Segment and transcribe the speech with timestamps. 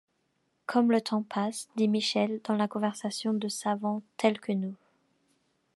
[0.65, 4.73] Comme le temps passe, dit Michel, dans la conversation de savants tels que nous!